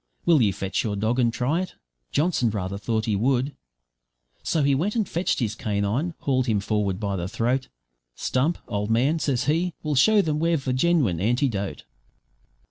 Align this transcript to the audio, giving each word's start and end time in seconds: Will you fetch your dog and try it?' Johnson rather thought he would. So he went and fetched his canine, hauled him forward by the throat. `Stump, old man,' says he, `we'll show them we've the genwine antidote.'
Will 0.25 0.41
you 0.41 0.51
fetch 0.51 0.83
your 0.83 0.95
dog 0.95 1.19
and 1.19 1.31
try 1.31 1.61
it?' 1.61 1.75
Johnson 2.11 2.49
rather 2.49 2.79
thought 2.79 3.05
he 3.05 3.15
would. 3.15 3.55
So 4.41 4.63
he 4.63 4.73
went 4.73 4.95
and 4.95 5.07
fetched 5.07 5.37
his 5.37 5.53
canine, 5.53 6.15
hauled 6.21 6.47
him 6.47 6.59
forward 6.59 6.99
by 6.99 7.15
the 7.15 7.27
throat. 7.27 7.67
`Stump, 8.17 8.55
old 8.67 8.89
man,' 8.89 9.19
says 9.19 9.43
he, 9.43 9.75
`we'll 9.85 9.93
show 9.95 10.23
them 10.23 10.39
we've 10.39 10.65
the 10.65 10.73
genwine 10.73 11.19
antidote.' 11.21 11.83